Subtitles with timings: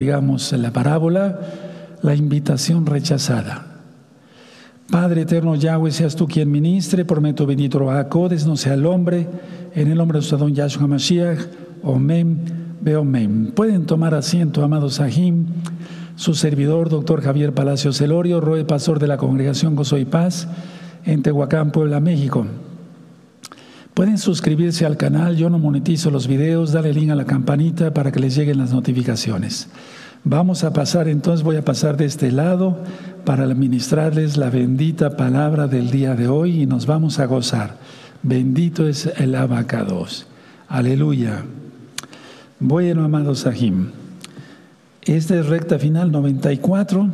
[0.00, 1.40] digamos, en la parábola,
[2.02, 3.80] la invitación rechazada.
[4.88, 9.26] Padre eterno Yahweh, seas tú quien ministre, prometo bendito Acodes, no sea el hombre,
[9.74, 11.40] en el nombre de nuestro don Yahshua Mashiach,
[11.82, 13.50] Omen, Beomen.
[13.56, 15.46] Pueden tomar asiento, amados Sahim,
[16.14, 20.46] su servidor, doctor Javier Palacio Celorio, Roe Pastor de la Congregación Gozo y Paz,
[21.06, 22.46] en Tehuacán, Puebla, México.
[23.98, 28.12] Pueden suscribirse al canal, yo no monetizo los videos, dale link a la campanita para
[28.12, 29.66] que les lleguen las notificaciones.
[30.22, 32.78] Vamos a pasar, entonces voy a pasar de este lado
[33.24, 37.74] para administrarles la bendita palabra del día de hoy y nos vamos a gozar.
[38.22, 40.28] Bendito es el abacados.
[40.68, 41.42] Aleluya.
[42.60, 43.88] Bueno, amados Sahim,
[45.02, 47.10] esta es recta final 94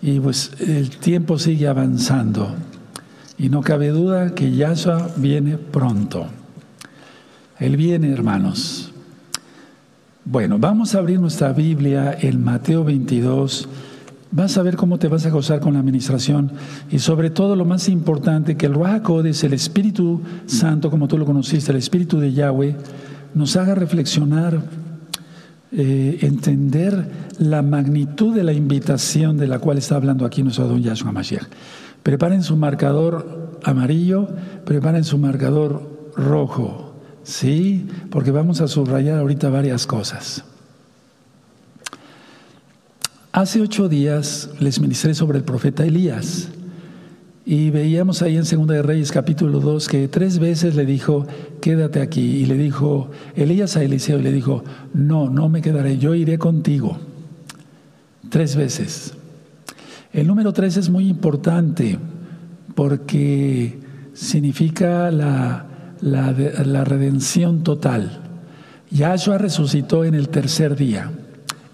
[0.00, 2.54] y pues el tiempo sigue avanzando.
[3.38, 6.26] Y no cabe duda que Yahshua viene pronto.
[7.60, 8.92] Él viene, hermanos.
[10.24, 13.68] Bueno, vamos a abrir nuestra Biblia en Mateo 22.
[14.30, 16.52] Vas a ver cómo te vas a gozar con la administración
[16.90, 21.16] y sobre todo lo más importante, que el Ruach es el Espíritu Santo, como tú
[21.16, 22.76] lo conociste, el Espíritu de Yahweh,
[23.34, 24.60] nos haga reflexionar,
[25.72, 30.82] eh, entender la magnitud de la invitación de la cual está hablando aquí nuestro don
[30.82, 31.46] Yahshua Mashiach.
[32.08, 34.28] Preparen su marcador amarillo,
[34.64, 37.86] preparen su marcador rojo, ¿sí?
[38.10, 40.42] Porque vamos a subrayar ahorita varias cosas.
[43.30, 46.48] Hace ocho días les ministré sobre el profeta Elías
[47.44, 51.26] y veíamos ahí en Segunda de Reyes capítulo 2 que tres veces le dijo,
[51.60, 52.38] quédate aquí.
[52.38, 54.64] Y le dijo Elías a Eliseo y le dijo,
[54.94, 56.96] no, no me quedaré, yo iré contigo.
[58.30, 59.17] Tres veces.
[60.12, 61.98] El número tres es muy importante
[62.74, 63.78] porque
[64.14, 65.66] significa la,
[66.00, 68.22] la, redención total.
[68.90, 71.10] Yahshua resucitó en el tercer día.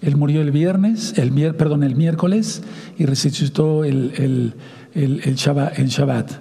[0.01, 2.61] Él murió el viernes, el, perdón, el miércoles
[2.97, 4.53] y resucitó el, el,
[4.93, 6.31] el, en Shabbat.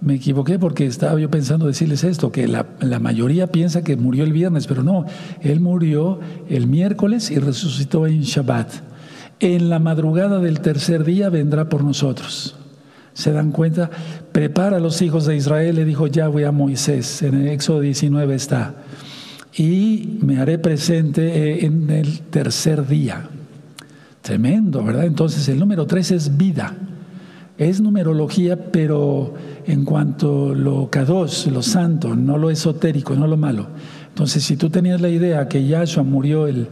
[0.00, 4.24] Me equivoqué porque estaba yo pensando decirles esto, que la, la, mayoría piensa que murió
[4.24, 5.04] el viernes, pero no,
[5.40, 8.93] Él murió el miércoles y resucitó en Shabbat
[9.40, 12.56] en la madrugada del tercer día vendrá por nosotros.
[13.12, 13.90] ¿Se dan cuenta?
[14.32, 18.34] Prepara a los hijos de Israel, le dijo Yahweh a Moisés, en el Éxodo 19
[18.34, 18.74] está,
[19.56, 23.28] y me haré presente eh, en el tercer día.
[24.20, 25.04] Tremendo, ¿verdad?
[25.04, 26.74] Entonces el número tres es vida.
[27.56, 29.34] Es numerología, pero
[29.64, 33.68] en cuanto a lo kadosh, lo santo, no lo esotérico, no lo malo.
[34.08, 36.68] Entonces, si tú tenías la idea que Yahshua murió el,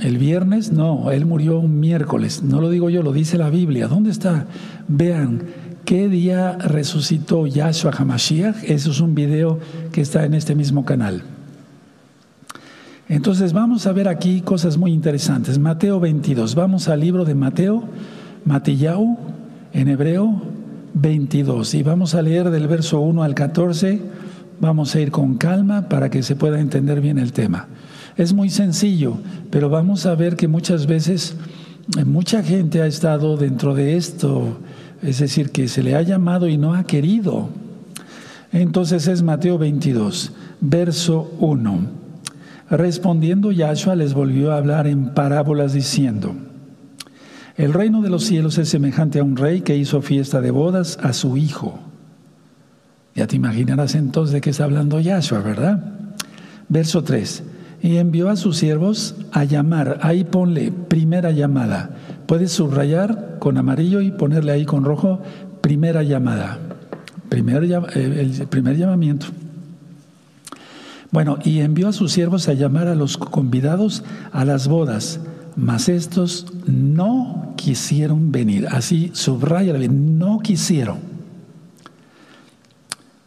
[0.00, 2.42] el viernes, no, él murió un miércoles.
[2.42, 3.88] No lo digo yo, lo dice la Biblia.
[3.88, 4.46] ¿Dónde está?
[4.88, 5.42] Vean,
[5.84, 8.64] ¿qué día resucitó Yahshua HaMashiach?
[8.64, 9.58] Eso es un video
[9.92, 11.22] que está en este mismo canal.
[13.08, 15.58] Entonces vamos a ver aquí cosas muy interesantes.
[15.58, 16.54] Mateo 22.
[16.54, 17.84] Vamos al libro de Mateo,
[18.46, 19.18] Matillau,
[19.74, 20.40] en hebreo
[20.94, 21.74] 22.
[21.74, 24.00] Y vamos a leer del verso 1 al 14.
[24.60, 27.68] Vamos a ir con calma para que se pueda entender bien el tema.
[28.16, 29.16] Es muy sencillo,
[29.50, 31.34] pero vamos a ver que muchas veces
[31.96, 34.58] eh, mucha gente ha estado dentro de esto,
[35.02, 37.48] es decir, que se le ha llamado y no ha querido.
[38.52, 42.02] Entonces es Mateo 22, verso 1.
[42.70, 46.34] Respondiendo Yahshua les volvió a hablar en parábolas diciendo,
[47.56, 50.98] el reino de los cielos es semejante a un rey que hizo fiesta de bodas
[51.02, 51.78] a su hijo.
[53.14, 55.82] Ya te imaginarás entonces de qué está hablando Yahshua, ¿verdad?
[56.68, 57.42] Verso 3
[57.82, 59.98] y envió a sus siervos a llamar.
[60.02, 61.90] Ahí ponle primera llamada.
[62.26, 65.20] Puedes subrayar con amarillo y ponerle ahí con rojo
[65.60, 66.58] primera llamada.
[67.28, 69.26] Primer, eh, el primer llamamiento.
[71.10, 75.20] Bueno, y envió a sus siervos a llamar a los convidados a las bodas,
[75.56, 78.68] mas estos no quisieron venir.
[78.70, 80.98] Así subraya, no quisieron.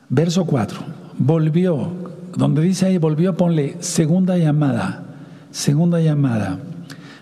[0.10, 0.80] Verso 4.
[1.18, 2.05] Volvió
[2.36, 5.04] donde dice ahí, volvió, ponle segunda llamada,
[5.52, 6.60] segunda llamada.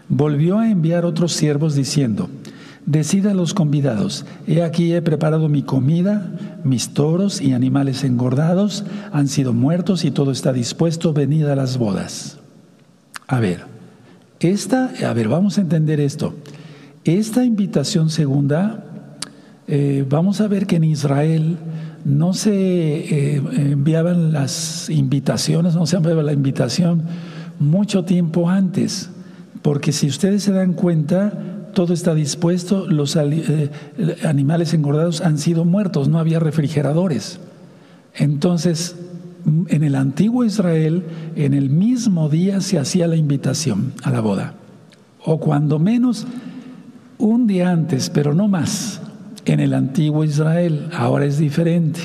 [0.10, 2.30] Volvió a enviar otros siervos diciendo,
[2.86, 8.84] decida a los convidados, he aquí he preparado mi comida, mis toros y animales engordados
[9.12, 12.40] han sido muertos y todo está dispuesto, venid a las bodas.
[13.28, 13.66] A ver,
[14.40, 16.34] esta, a ver, vamos a entender esto.
[17.06, 18.86] Esta invitación segunda,
[19.68, 21.58] eh, vamos a ver que en Israel
[22.06, 23.42] no se eh,
[23.72, 27.04] enviaban las invitaciones, no se enviaba la invitación
[27.60, 29.10] mucho tiempo antes,
[29.62, 31.32] porque si ustedes se dan cuenta,
[31.74, 33.72] todo está dispuesto, los eh,
[34.26, 37.40] animales engordados han sido muertos, no había refrigeradores.
[38.16, 38.96] Entonces,
[39.46, 41.04] en el antiguo Israel,
[41.36, 44.56] en el mismo día se hacía la invitación a la boda.
[45.26, 46.28] o cuando menos
[47.18, 49.02] un día antes, pero no más,
[49.46, 50.90] en el antiguo Israel.
[50.94, 52.00] Ahora es diferente,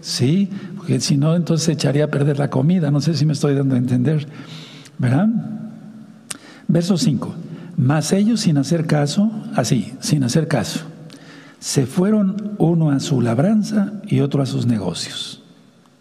[0.00, 0.48] ¿sí?
[0.76, 2.90] Porque si no, entonces se echaría a perder la comida.
[2.90, 4.26] No sé si me estoy dando a entender,
[4.98, 5.28] ¿verdad?
[6.68, 7.34] Verso 5.
[7.76, 10.80] Mas ellos sin hacer caso, así, sin hacer caso,
[11.58, 15.42] se fueron uno a su labranza y otro a sus negocios.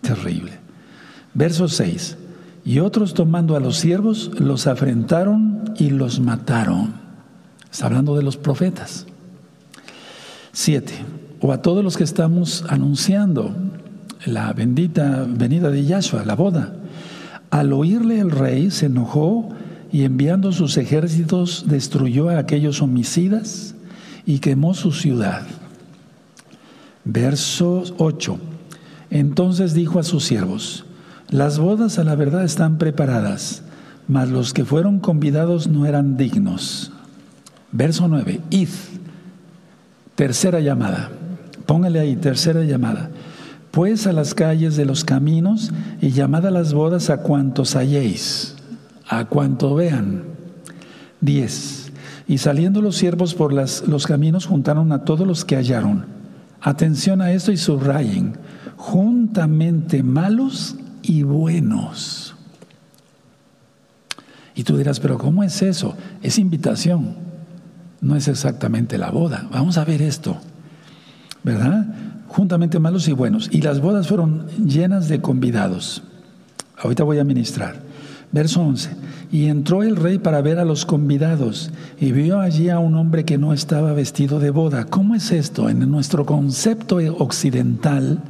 [0.01, 0.51] Terrible.
[1.33, 2.17] Verso 6.
[2.65, 6.93] Y otros tomando a los siervos los afrentaron y los mataron.
[7.71, 9.05] Está hablando de los profetas.
[10.51, 10.93] 7.
[11.41, 13.55] O a todos los que estamos anunciando
[14.25, 16.73] la bendita venida de Yahshua, la boda.
[17.49, 19.49] Al oírle el rey se enojó
[19.91, 23.75] y enviando sus ejércitos destruyó a aquellos homicidas
[24.25, 25.43] y quemó su ciudad.
[27.05, 28.37] Verso 8.
[29.09, 30.85] Entonces dijo a sus siervos,
[31.29, 33.63] las bodas a la verdad están preparadas,
[34.07, 36.91] mas los que fueron convidados no eran dignos.
[37.71, 38.41] Verso 9.
[38.49, 38.69] Id.
[40.19, 41.11] Tercera llamada.
[41.65, 43.09] Póngale ahí, tercera llamada.
[43.71, 45.71] Pues a las calles de los caminos
[46.01, 48.57] y llamad a las bodas a cuantos halléis
[49.07, 50.23] a cuanto vean.
[51.21, 51.93] 10.
[52.27, 56.05] Y saliendo los siervos por las, los caminos juntaron a todos los que hallaron.
[56.59, 58.33] Atención a esto y subrayen,
[58.75, 62.35] juntamente malos y buenos.
[64.53, 65.95] Y tú dirás, pero ¿cómo es eso?
[66.21, 67.28] Es invitación,
[68.01, 69.47] no es exactamente la boda.
[69.51, 70.37] Vamos a ver esto,
[71.43, 71.85] ¿verdad?
[72.27, 73.49] Juntamente malos y buenos.
[73.51, 76.03] Y las bodas fueron llenas de convidados.
[76.77, 77.75] Ahorita voy a ministrar.
[78.31, 78.91] Verso 11.
[79.31, 83.25] Y entró el rey para ver a los convidados y vio allí a un hombre
[83.25, 84.85] que no estaba vestido de boda.
[84.85, 85.69] ¿Cómo es esto?
[85.69, 88.21] En nuestro concepto occidental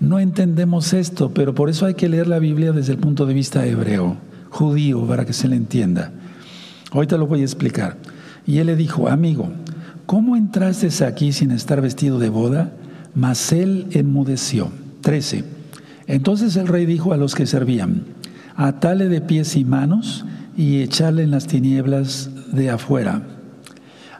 [0.00, 3.34] no entendemos esto, pero por eso hay que leer la Biblia desde el punto de
[3.34, 4.16] vista hebreo,
[4.50, 6.12] judío, para que se le entienda.
[6.92, 7.96] Ahorita lo voy a explicar.
[8.48, 9.50] Y él le dijo, amigo,
[10.06, 12.72] ¿cómo entraste aquí sin estar vestido de boda?
[13.14, 14.72] Mas él enmudeció.
[15.02, 15.44] 13.
[16.06, 18.04] Entonces el rey dijo a los que servían,
[18.56, 20.24] atale de pies y manos
[20.56, 23.20] y echarle en las tinieblas de afuera.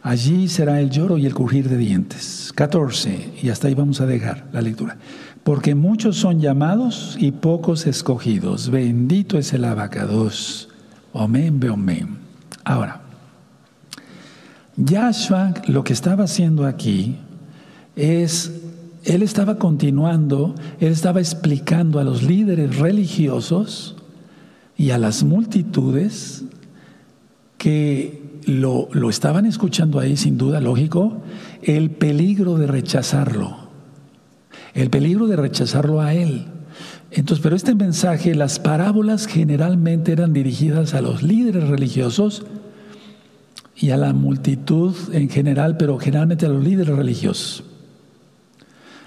[0.02, 2.52] Allí será el lloro y el crujir de dientes.
[2.54, 4.98] 14, y hasta ahí vamos a dejar la lectura.
[5.42, 8.68] Porque muchos son llamados y pocos escogidos.
[8.68, 10.68] Bendito es el abacados.
[11.14, 12.18] Amén, amén.
[12.64, 13.07] Ahora,
[14.78, 17.16] Yahshua lo que estaba haciendo aquí
[17.96, 18.52] es,
[19.04, 23.96] él estaba continuando, él estaba explicando a los líderes religiosos
[24.76, 26.44] y a las multitudes
[27.58, 31.22] que lo, lo, estaban escuchando ahí, sin duda, lógico,
[31.62, 33.56] el peligro de rechazarlo,
[34.74, 36.46] el peligro de rechazarlo a él.
[37.10, 42.46] Entonces, pero este mensaje, las parábolas generalmente eran dirigidas a los líderes religiosos
[43.78, 47.64] y a la multitud en general, pero generalmente a los líderes religiosos.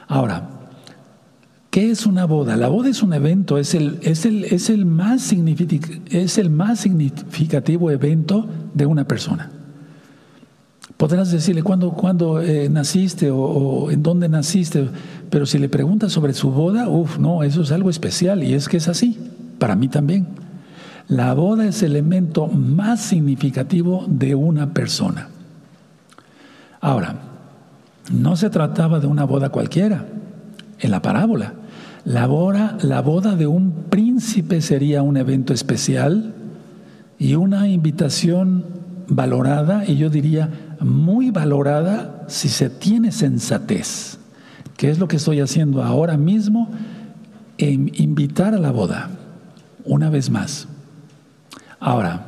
[0.07, 0.49] Ahora,
[1.71, 2.57] ¿Qué es una boda?
[2.57, 5.31] La boda es un evento, es el, es el, es el, más,
[6.11, 9.49] es el más significativo evento de una persona.
[10.97, 14.89] Podrás decirle cuándo, cuándo eh, naciste o, en dónde naciste,
[15.29, 18.67] pero si le preguntas sobre su boda, uff, no, eso es algo especial y es
[18.67, 19.17] que es así,
[19.57, 20.27] para mí también.
[21.11, 25.27] La boda es el elemento más significativo de una persona.
[26.79, 27.15] Ahora,
[28.13, 30.05] no se trataba de una boda cualquiera
[30.79, 31.55] en la parábola.
[32.05, 36.33] La boda, la boda de un príncipe sería un evento especial
[37.19, 38.63] y una invitación
[39.09, 44.17] valorada, y yo diría muy valorada si se tiene sensatez,
[44.77, 46.69] que es lo que estoy haciendo ahora mismo,
[47.57, 49.09] en invitar a la boda,
[49.83, 50.69] una vez más.
[51.81, 52.27] Ahora,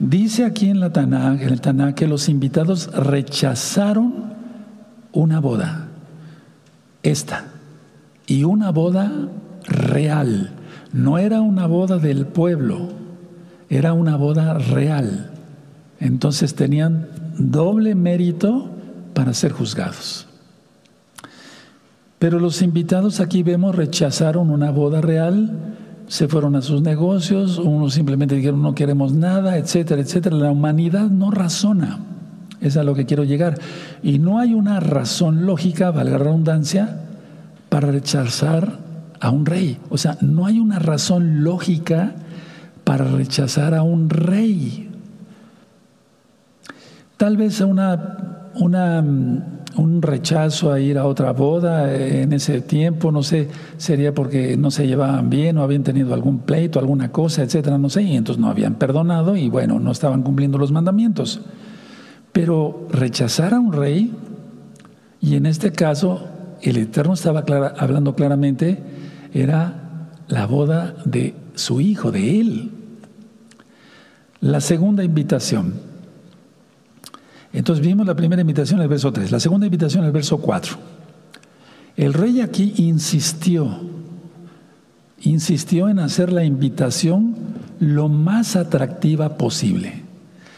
[0.00, 4.34] dice aquí en, la el Tanakh que los invitados rechazaron
[5.12, 5.86] una boda,
[7.04, 7.44] esta
[8.26, 9.12] y una boda
[9.64, 10.50] real.
[10.92, 12.88] No era una boda del pueblo,
[13.70, 15.30] era una boda real.
[16.00, 18.70] Entonces tenían doble mérito
[19.14, 20.26] para ser juzgados.
[22.18, 25.76] Pero los invitados aquí vemos rechazaron una boda real,
[26.08, 30.36] se fueron a sus negocios, unos simplemente dijeron no queremos nada, etcétera, etcétera.
[30.36, 32.00] La humanidad no razona,
[32.60, 33.58] es a lo que quiero llegar.
[34.02, 37.02] Y no hay una razón lógica, valga la redundancia,
[37.68, 38.78] para rechazar
[39.20, 39.78] a un rey.
[39.90, 42.14] O sea, no hay una razón lógica
[42.84, 44.90] para rechazar a un rey.
[47.18, 49.04] Tal vez una, una,
[49.76, 54.70] un rechazo a ir a otra boda en ese tiempo, no sé, sería porque no
[54.70, 58.40] se llevaban bien o habían tenido algún pleito, alguna cosa, etcétera, no sé, y entonces
[58.40, 61.42] no habían perdonado y bueno, no estaban cumpliendo los mandamientos.
[62.32, 64.12] Pero rechazar a un rey,
[65.20, 66.26] y en este caso
[66.62, 67.44] el Eterno estaba
[67.76, 68.82] hablando claramente,
[69.32, 72.70] era la boda de su hijo, de él.
[74.40, 75.87] La segunda invitación.
[77.52, 80.38] Entonces vimos la primera invitación en el verso 3, la segunda invitación en el verso
[80.38, 80.76] 4.
[81.96, 83.80] El rey aquí insistió,
[85.20, 87.34] insistió en hacer la invitación
[87.80, 90.02] lo más atractiva posible.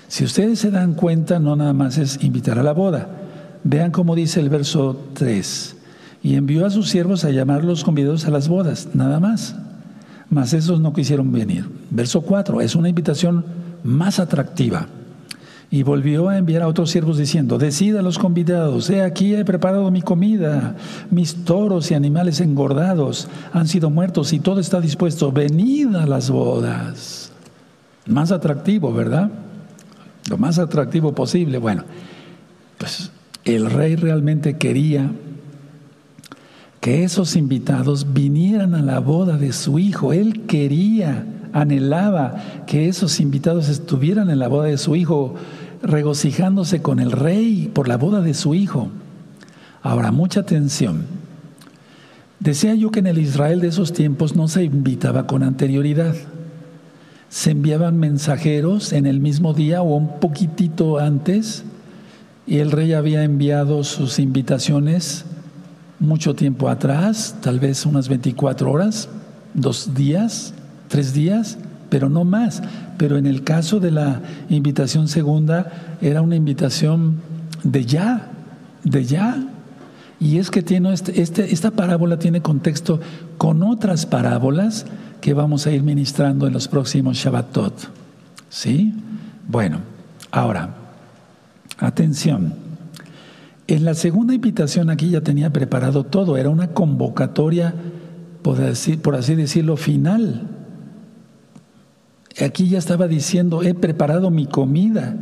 [0.09, 3.09] Si ustedes se dan cuenta, no nada más es invitar a la boda.
[3.63, 5.77] Vean cómo dice el verso 3.
[6.23, 9.55] Y envió a sus siervos a llamar los convidados a las bodas, nada más.
[10.29, 11.69] Mas esos no quisieron venir.
[11.91, 13.45] Verso 4, es una invitación
[13.85, 14.89] más atractiva.
[15.71, 19.45] Y volvió a enviar a otros siervos diciendo, decida a los convidados, he aquí he
[19.45, 20.75] preparado mi comida,
[21.11, 26.29] mis toros y animales engordados han sido muertos y todo está dispuesto, venid a las
[26.29, 27.33] bodas.
[28.07, 29.31] Más atractivo, ¿verdad?
[30.31, 31.59] lo más atractivo posible.
[31.59, 31.85] Bueno,
[32.79, 33.11] pues
[33.45, 35.11] el rey realmente quería
[36.81, 40.12] que esos invitados vinieran a la boda de su hijo.
[40.12, 45.35] Él quería, anhelaba que esos invitados estuvieran en la boda de su hijo,
[45.83, 48.89] regocijándose con el rey por la boda de su hijo.
[49.83, 51.07] Ahora, mucha atención.
[52.39, 56.15] Decía yo que en el Israel de esos tiempos no se invitaba con anterioridad
[57.31, 61.63] se enviaban mensajeros en el mismo día o un poquitito antes
[62.47, 65.25] y el rey había enviado sus invitaciones
[66.01, 69.09] mucho tiempo atrás, tal vez unas 24 horas,
[69.55, 70.55] dos días,
[70.89, 71.57] tres días,
[71.91, 72.63] pero no más.
[72.97, 77.21] Pero en el caso de la invitación segunda era una invitación
[77.63, 78.31] de ya,
[78.85, 79.37] de ya.
[80.19, 83.01] Y es que tiene este, este esta parábola tiene contexto
[83.37, 84.87] con otras parábolas
[85.21, 87.75] que vamos a ir ministrando en los próximos Shabbatot.
[88.49, 88.95] ¿Sí?
[89.47, 89.81] Bueno,
[90.31, 90.75] ahora,
[91.79, 92.55] atención.
[93.67, 97.75] En la segunda invitación aquí ya tenía preparado todo, era una convocatoria,
[98.43, 100.49] por así, por así decirlo, final.
[102.39, 105.17] Aquí ya estaba diciendo, he preparado mi comida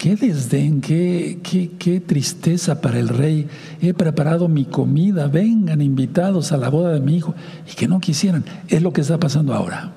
[0.00, 3.46] qué desdén, qué, qué, qué, tristeza para el rey.
[3.82, 7.34] He preparado mi comida, vengan invitados a la boda de mi hijo.
[7.70, 8.44] Y que no quisieran.
[8.68, 9.92] Es lo que está pasando ahora.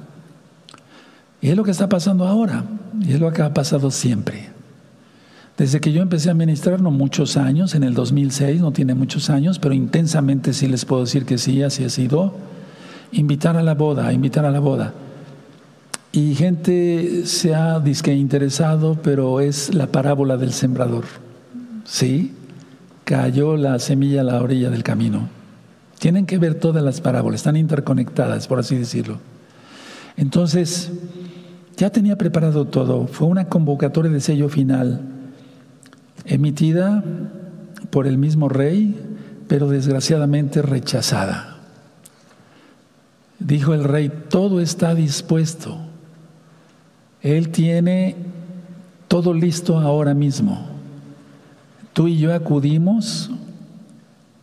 [1.41, 2.65] Y es lo que está pasando ahora.
[2.99, 4.49] Y es lo que ha pasado siempre.
[5.57, 9.29] Desde que yo empecé a ministrar, no muchos años, en el 2006, no tiene muchos
[9.29, 12.35] años, pero intensamente sí les puedo decir que sí, así ha sido.
[13.13, 14.93] Invitar a la boda, invitar a la boda.
[16.15, 21.05] Y gente se ha disque interesado, pero es la parábola del sembrador.
[21.85, 22.33] ¿Sí?
[23.03, 25.27] Cayó la semilla a la orilla del camino.
[25.97, 29.17] Tienen que ver todas las parábolas, están interconectadas, por así decirlo.
[30.15, 30.91] Entonces,
[31.77, 33.07] ya tenía preparado todo.
[33.07, 35.01] Fue una convocatoria de sello final,
[36.25, 37.03] emitida
[37.89, 38.95] por el mismo rey,
[39.47, 41.57] pero desgraciadamente rechazada.
[43.39, 45.89] Dijo el rey, todo está dispuesto
[47.23, 48.17] él tiene
[49.07, 50.67] todo listo ahora mismo.
[51.93, 53.31] Tú y yo acudimos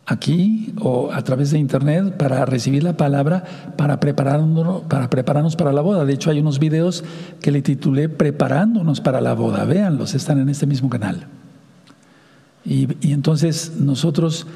[0.07, 3.43] aquí o a través de internet para recibir la palabra,
[3.77, 6.05] para prepararnos, para prepararnos para la boda.
[6.05, 7.03] De hecho, hay unos videos
[7.39, 9.63] que le titulé Preparándonos para la boda.
[9.63, 11.27] Véanlos, están en este mismo canal.
[12.65, 14.47] Y, y entonces nosotros,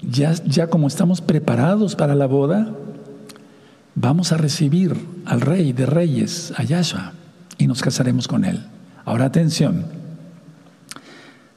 [0.00, 2.70] ya, ya como estamos preparados para la boda,
[3.94, 7.12] vamos a recibir al Rey de Reyes, a Yahshua
[7.58, 8.64] y nos casaremos con Él.
[9.04, 9.86] Ahora atención,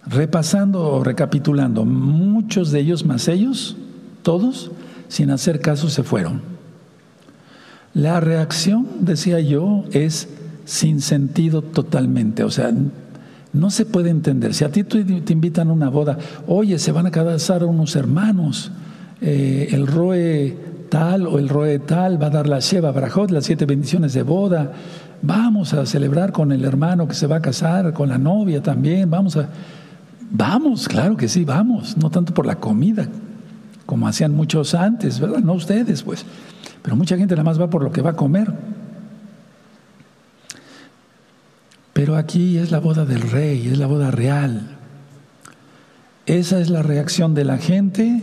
[0.06, 3.76] repasando o recapitulando, muchos de ellos más ellos,
[4.22, 4.72] todos,
[5.08, 6.42] sin hacer caso, se fueron.
[7.94, 10.30] La reacción, decía yo, es
[10.66, 12.72] sin sentido totalmente, o sea,
[13.52, 14.54] no se puede entender.
[14.54, 18.72] Si a ti te invitan a una boda, oye, se van a casar unos hermanos,
[19.22, 20.56] eh, el roe
[20.90, 24.24] tal o el roe tal va a dar la Sheva Brajot, las siete bendiciones de
[24.24, 24.72] boda,
[25.22, 29.10] Vamos a celebrar con el hermano que se va a casar, con la novia también,
[29.10, 29.50] vamos a...
[30.32, 33.08] Vamos, claro que sí, vamos, no tanto por la comida,
[33.86, 35.40] como hacían muchos antes, ¿verdad?
[35.40, 36.24] No ustedes, pues.
[36.84, 38.54] Pero mucha gente nada más va por lo que va a comer.
[41.94, 44.78] Pero aquí es la boda del rey, es la boda real.
[46.28, 48.22] Esa es la reacción de la gente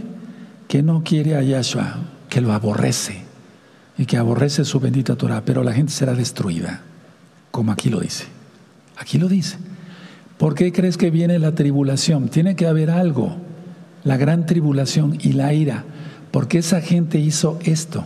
[0.69, 1.97] que no quiere a Yahshua,
[2.29, 3.26] que lo aborrece
[3.99, 6.83] y que aborrece su bendita Torah, pero la gente será destruida,
[7.51, 8.25] como aquí lo dice.
[8.97, 9.59] Aquí lo dice.
[10.39, 12.29] ¿Por qué crees que viene la tribulación?
[12.29, 13.37] Tiene que haber algo.
[14.05, 15.85] la gran tribulación y la ira,
[16.31, 18.05] porque esa gente hizo esto.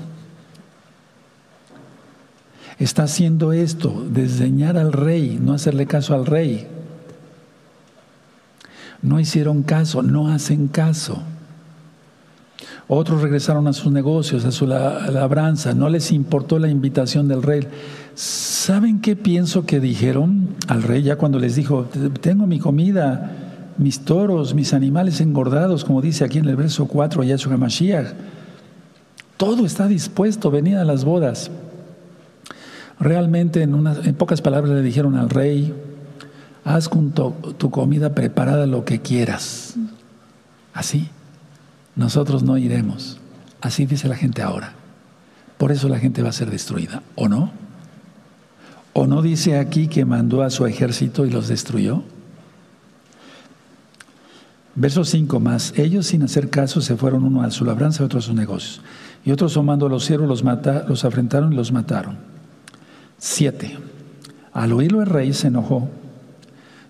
[2.78, 6.66] Está haciendo esto, desdeñar al rey, no hacerle caso al rey.
[9.02, 11.22] No hicieron caso, no hacen caso.
[12.92, 17.68] Otros regresaron a sus negocios, a su labranza, no les importó la invitación del rey.
[18.16, 21.84] ¿Saben qué pienso que dijeron al rey ya cuando les dijo,
[22.20, 23.30] tengo mi comida,
[23.78, 28.08] mis toros, mis animales engordados, como dice aquí en el verso 4, Yahshua Mashiach?
[29.36, 31.52] Todo está dispuesto, venid a las bodas.
[32.98, 35.72] Realmente, en, en pocas palabras, le dijeron al rey,
[36.64, 39.76] haz con tu comida preparada lo que quieras.
[40.74, 41.08] Así
[42.00, 43.18] nosotros no iremos.
[43.60, 44.72] Así dice la gente ahora.
[45.58, 47.52] Por eso la gente va a ser destruida, ¿o no?
[48.94, 52.02] ¿O no dice aquí que mandó a su ejército y los destruyó?
[54.74, 55.74] Verso 5 más.
[55.76, 58.80] Ellos sin hacer caso se fueron uno a su labranza y otro a sus negocios.
[59.22, 60.42] Y otros tomando a los siervos los,
[60.88, 62.16] los afrentaron y los mataron.
[63.18, 63.76] 7.
[64.54, 65.90] Al oírlo el rey se enojó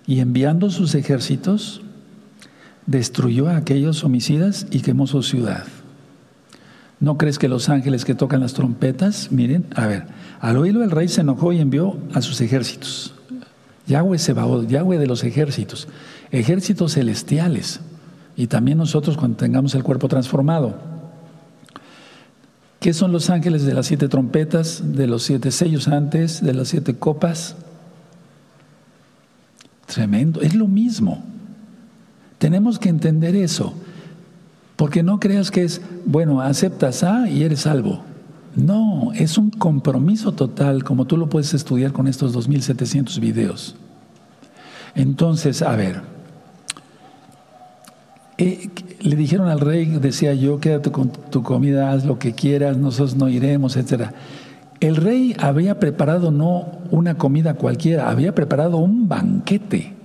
[0.07, 1.83] y enviando sus ejércitos
[2.91, 5.65] destruyó a aquellos homicidas y quemó su ciudad.
[6.99, 10.07] ¿No crees que los ángeles que tocan las trompetas, miren, a ver,
[10.41, 13.15] al oírlo el rey se enojó y envió a sus ejércitos.
[13.87, 15.87] Yahweh Sebaot, Yahweh de los ejércitos,
[16.33, 17.81] ejércitos celestiales,
[18.37, 20.75] y también nosotros cuando tengamos el cuerpo transformado.
[22.81, 26.69] ¿Qué son los ángeles de las siete trompetas, de los siete sellos antes, de las
[26.69, 27.55] siete copas?
[29.87, 31.23] Tremendo, es lo mismo.
[32.41, 33.75] Tenemos que entender eso,
[34.77, 38.01] porque no creas que es, bueno, aceptas A y eres salvo.
[38.57, 43.77] No, es un compromiso total, como tú lo puedes estudiar con estos 2.700 videos.
[44.95, 46.01] Entonces, a ver,
[48.39, 48.71] eh,
[49.01, 53.17] le dijeron al rey, decía yo, quédate con tu comida, haz lo que quieras, nosotros
[53.17, 54.13] no iremos, etc.
[54.81, 60.00] El rey había preparado no una comida cualquiera, había preparado un banquete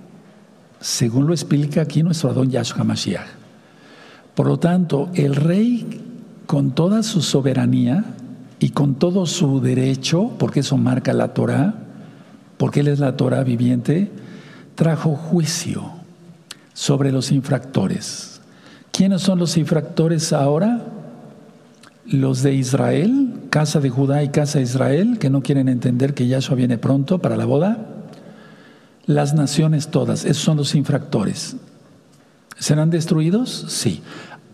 [0.80, 3.26] según lo explica aquí nuestro Adón Yahshua Mashiach.
[4.34, 6.02] Por lo tanto, el rey,
[6.46, 8.04] con toda su soberanía
[8.58, 11.74] y con todo su derecho, porque eso marca la Torah,
[12.58, 14.10] porque él es la Torah viviente,
[14.74, 15.90] trajo juicio
[16.74, 18.40] sobre los infractores.
[18.92, 20.84] ¿Quiénes son los infractores ahora?
[22.04, 26.28] Los de Israel, casa de Judá y casa de Israel, que no quieren entender que
[26.28, 27.95] Yahshua viene pronto para la boda
[29.06, 31.56] las naciones todas, esos son los infractores.
[32.58, 33.66] ¿Serán destruidos?
[33.68, 34.02] Sí.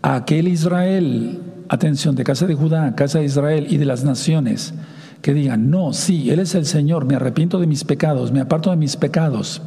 [0.01, 4.73] Aquel Israel, atención, de casa de Judá, casa de Israel y de las naciones,
[5.21, 8.69] que digan, no, sí, Él es el Señor, me arrepiento de mis pecados, me aparto
[8.69, 9.61] de mis pecados,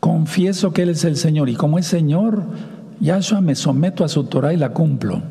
[0.00, 2.42] confieso que Él es el Señor y como es Señor,
[3.00, 5.22] Yahshua me someto a su Torah y la cumplo.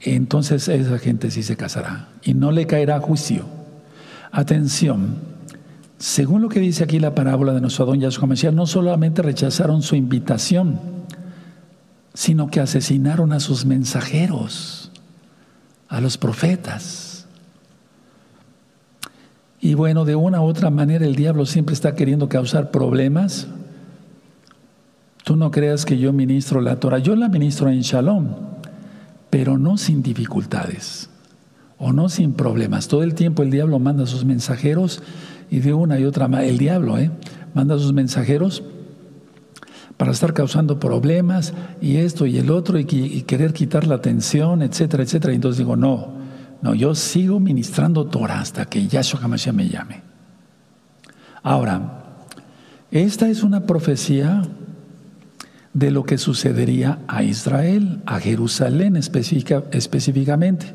[0.00, 3.44] Entonces esa gente sí se casará y no le caerá juicio.
[4.32, 5.31] Atención,
[6.02, 9.82] según lo que dice aquí la parábola de nuestro don Yahshua Mashiach, no solamente rechazaron
[9.82, 10.80] su invitación,
[12.12, 14.90] sino que asesinaron a sus mensajeros,
[15.86, 17.28] a los profetas.
[19.60, 23.46] Y bueno, de una u otra manera el diablo siempre está queriendo causar problemas.
[25.22, 28.26] Tú no creas que yo ministro la Torah, yo la ministro en Shalom,
[29.30, 31.10] pero no sin dificultades
[31.78, 32.88] o no sin problemas.
[32.88, 35.00] Todo el tiempo el diablo manda a sus mensajeros
[35.52, 37.10] y de una y otra el diablo, ¿eh?
[37.52, 38.62] manda a sus mensajeros
[39.98, 45.02] para estar causando problemas y esto y el otro y, querer quitar la atención, etcétera,
[45.02, 45.34] etcétera.
[45.34, 46.14] Y entonces digo, no,
[46.62, 50.00] no, yo sigo ministrando Torah hasta que Yahshua Hamashiach me llame.
[51.42, 52.14] Ahora,
[52.90, 54.40] esta es una profecía
[55.74, 60.74] de lo que sucedería a Israel, a Jerusalén específicamente.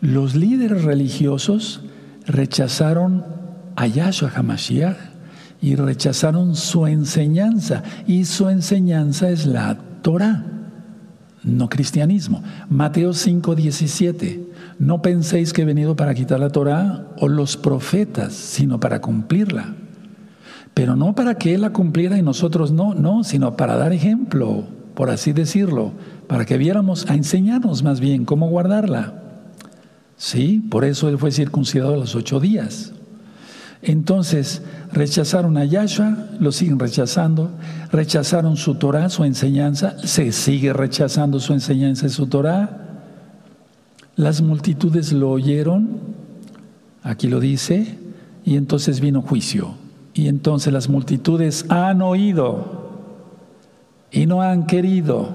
[0.00, 1.82] Los líderes religiosos
[2.26, 3.41] rechazaron
[3.76, 4.96] a Yahshua HaMashiach
[5.62, 7.82] y rechazaron su enseñanza.
[8.06, 10.44] Y su enseñanza es la Torah,
[11.44, 12.42] no cristianismo.
[12.68, 14.48] Mateo 5, 17.
[14.78, 19.74] No penséis que he venido para quitar la Torah o los profetas, sino para cumplirla.
[20.74, 24.64] Pero no para que Él la cumpliera y nosotros no, no, sino para dar ejemplo,
[24.94, 25.92] por así decirlo,
[26.26, 29.22] para que viéramos a enseñarnos más bien cómo guardarla.
[30.16, 32.92] Sí, por eso Él fue circuncidado a los ocho días.
[33.82, 37.50] Entonces rechazaron a Yahshua, lo siguen rechazando,
[37.90, 42.78] rechazaron su Torah, su enseñanza, se sigue rechazando su enseñanza y su Torah.
[44.14, 45.98] Las multitudes lo oyeron,
[47.02, 47.98] aquí lo dice,
[48.44, 49.74] y entonces vino juicio.
[50.14, 52.82] Y entonces las multitudes han oído
[54.12, 55.34] y no han querido,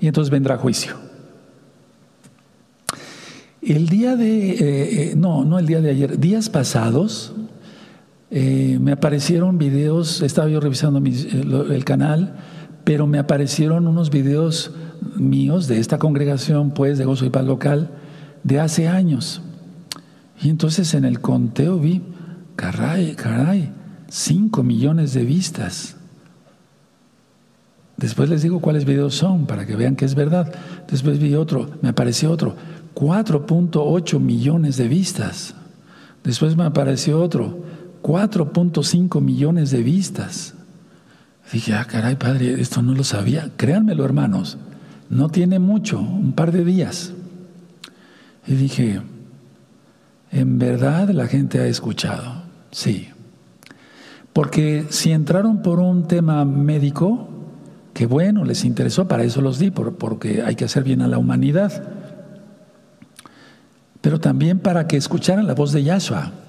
[0.00, 0.96] y entonces vendrá juicio.
[3.62, 7.34] El día de, eh, eh, no, no el día de ayer, días pasados,
[8.30, 12.36] eh, me aparecieron videos, estaba yo revisando el canal,
[12.84, 14.72] pero me aparecieron unos videos
[15.16, 17.90] míos de esta congregación, pues, de Gozo y Paz Local,
[18.42, 19.42] de hace años.
[20.40, 22.02] Y entonces en el conteo vi,
[22.56, 23.72] caray, caray,
[24.08, 25.96] 5 millones de vistas.
[27.96, 30.52] Después les digo cuáles videos son para que vean que es verdad.
[30.90, 32.54] Después vi otro, me apareció otro,
[32.94, 35.54] 4.8 millones de vistas.
[36.22, 37.62] Después me apareció otro,
[38.06, 40.54] 4.5 millones de vistas.
[41.52, 43.50] Dije, ah, caray, padre, esto no lo sabía.
[43.56, 44.58] Créanmelo, hermanos,
[45.10, 47.12] no tiene mucho, un par de días.
[48.46, 49.00] Y dije,
[50.30, 53.08] en verdad la gente ha escuchado, sí.
[54.32, 57.28] Porque si entraron por un tema médico,
[57.92, 61.18] que bueno, les interesó, para eso los di, porque hay que hacer bien a la
[61.18, 61.82] humanidad.
[64.00, 66.45] Pero también para que escucharan la voz de Yahshua.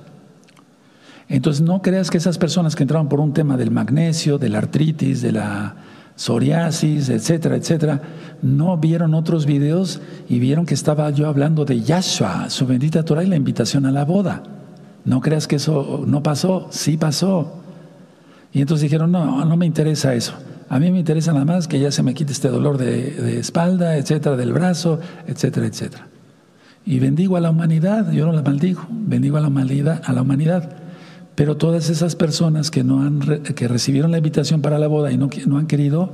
[1.30, 4.60] Entonces no creas que esas personas que entraron por un tema del magnesio, de la
[4.60, 5.76] artritis, de la
[6.16, 8.02] psoriasis, etcétera, etcétera,
[8.42, 13.24] no vieron otros videos y vieron que estaba yo hablando de Yahshua, su bendita Torah
[13.24, 14.44] y la invitación a la boda.
[15.06, 17.62] No creas que eso no pasó, sí pasó.
[18.52, 20.34] Y entonces dijeron, no, no me interesa eso.
[20.70, 23.96] A mí me interesa nada más que ya se me quite este dolor de, espalda,
[23.96, 26.08] etcétera, del brazo, etcétera, etcétera.
[26.86, 30.22] Y bendigo a la humanidad, yo no la maldigo, bendigo a la humanidad, a la
[30.22, 30.87] humanidad.
[31.38, 35.20] Pero todas esas personas que, no han, que recibieron la invitación para la boda y
[35.20, 36.12] no, no han querido,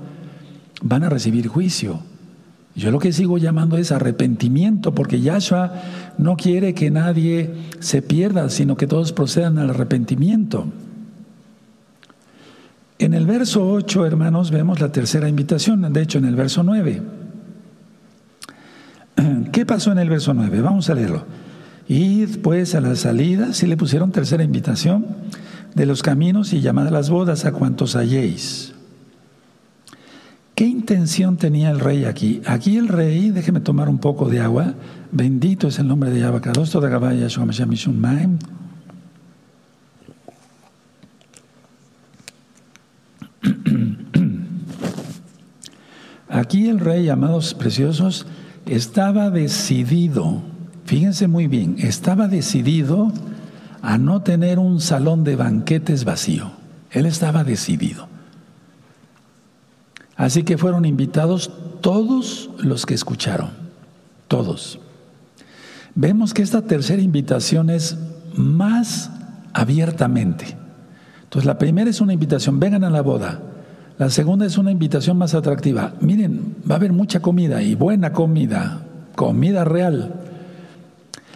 [0.81, 2.01] van a recibir juicio.
[2.75, 5.75] Yo lo que sigo llamando es arrepentimiento, porque Yahshua
[6.17, 10.65] no quiere que nadie se pierda, sino que todos procedan al arrepentimiento.
[12.99, 17.01] En el verso 8, hermanos, vemos la tercera invitación, de hecho en el verso 9.
[19.53, 20.61] ¿Qué pasó en el verso 9?
[20.61, 21.23] Vamos a leerlo.
[21.87, 25.05] Y pues a la salida, si le pusieron tercera invitación,
[25.75, 28.73] de los caminos y llamad a las bodas a cuantos halléis.
[30.55, 32.41] ¿Qué intención tenía el rey aquí?
[32.45, 34.75] Aquí el rey, déjeme tomar un poco de agua,
[35.11, 36.23] bendito es el nombre de
[37.99, 38.37] Maim.
[46.29, 48.25] Aquí el rey, amados preciosos,
[48.65, 50.41] estaba decidido
[50.85, 53.11] Fíjense muy bien, estaba decidido
[53.81, 56.51] a no tener un salón de banquetes vacío.
[56.91, 58.07] Él estaba decidido.
[60.15, 63.49] Así que fueron invitados todos los que escucharon,
[64.27, 64.79] todos.
[65.95, 67.97] Vemos que esta tercera invitación es
[68.35, 69.11] más
[69.53, 70.55] abiertamente.
[71.23, 73.41] Entonces la primera es una invitación, vengan a la boda.
[73.97, 75.93] La segunda es una invitación más atractiva.
[75.99, 78.81] Miren, va a haber mucha comida y buena comida,
[79.15, 80.22] comida real.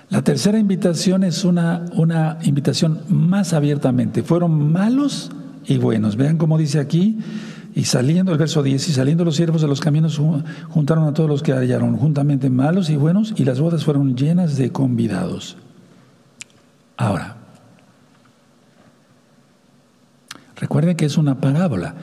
[0.09, 4.23] La tercera invitación es una, una invitación más abiertamente.
[4.23, 5.31] Fueron malos
[5.65, 6.15] y buenos.
[6.15, 7.19] Vean cómo dice aquí,
[7.75, 10.19] y saliendo, el verso 10, y saliendo los siervos de los caminos
[10.69, 14.57] juntaron a todos los que hallaron juntamente malos y buenos, y las bodas fueron llenas
[14.57, 15.57] de convidados.
[16.95, 17.35] Ahora,
[20.55, 21.93] recuerden que es una parábola,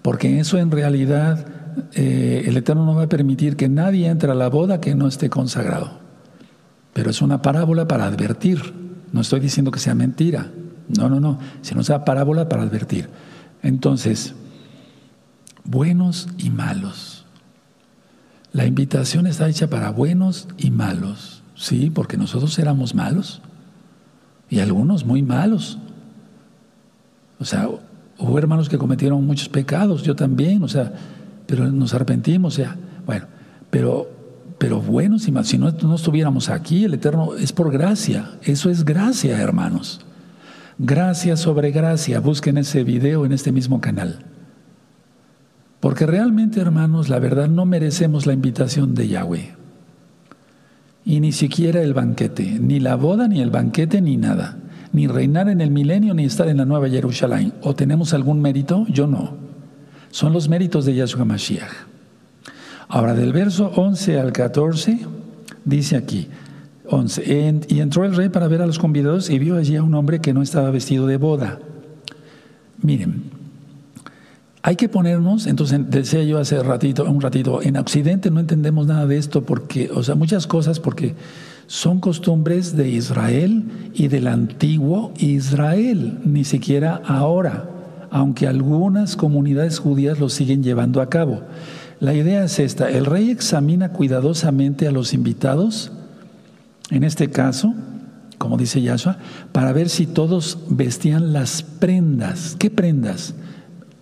[0.00, 1.44] porque eso en realidad
[1.92, 5.06] eh, el Eterno no va a permitir que nadie entre a la boda que no
[5.06, 5.98] esté consagrado.
[6.92, 8.74] Pero es una parábola para advertir.
[9.12, 10.50] No estoy diciendo que sea mentira.
[10.88, 11.38] No, no, no.
[11.62, 13.08] Sino sea parábola para advertir.
[13.62, 14.34] Entonces,
[15.64, 17.24] buenos y malos.
[18.52, 21.42] La invitación está hecha para buenos y malos.
[21.54, 23.40] Sí, porque nosotros éramos malos.
[24.48, 25.78] Y algunos muy malos.
[27.38, 27.68] O sea,
[28.18, 30.92] hubo hermanos que cometieron muchos pecados, yo también, o sea,
[31.46, 32.76] pero nos arrepentimos, o sea,
[33.06, 33.26] bueno,
[33.70, 34.10] pero
[34.60, 38.32] pero bueno, si, si no, no estuviéramos aquí, el Eterno es por gracia.
[38.42, 40.02] Eso es gracia, hermanos.
[40.76, 42.20] Gracia sobre gracia.
[42.20, 44.18] Busquen ese video en este mismo canal.
[45.80, 49.54] Porque realmente, hermanos, la verdad no merecemos la invitación de Yahweh.
[51.06, 54.58] Y ni siquiera el banquete, ni la boda, ni el banquete, ni nada.
[54.92, 57.54] Ni reinar en el milenio, ni estar en la nueva Jerusalén.
[57.62, 58.84] ¿O tenemos algún mérito?
[58.90, 59.38] Yo no.
[60.10, 61.88] Son los méritos de Yahshua Mashiach.
[62.92, 64.98] Ahora, del verso 11 al 14,
[65.64, 66.26] dice aquí,
[66.88, 69.94] 11, y entró el rey para ver a los convidados y vio allí a un
[69.94, 71.60] hombre que no estaba vestido de boda.
[72.82, 73.22] Miren,
[74.62, 79.06] hay que ponernos, entonces decía yo hace ratito, un ratito, en Occidente no entendemos nada
[79.06, 81.14] de esto porque, o sea, muchas cosas porque
[81.68, 83.62] son costumbres de Israel
[83.94, 87.68] y del antiguo Israel, ni siquiera ahora.
[88.12, 91.42] aunque algunas comunidades judías lo siguen llevando a cabo.
[92.00, 95.92] La idea es esta, el rey examina cuidadosamente a los invitados,
[96.88, 97.74] en este caso,
[98.38, 99.18] como dice Yahshua,
[99.52, 102.56] para ver si todos vestían las prendas.
[102.58, 103.34] ¿Qué prendas?